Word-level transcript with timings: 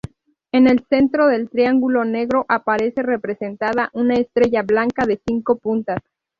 En 0.51 0.65
el 0.65 0.83
centro 0.89 1.27
del 1.27 1.47
triángulo 1.51 2.05
negro 2.05 2.43
aparece 2.49 3.03
representada 3.03 3.91
una 3.93 4.15
estrella 4.15 4.63
blanca 4.63 5.05
de 5.05 5.21
cinco 5.27 5.59
puntas. 5.59 5.99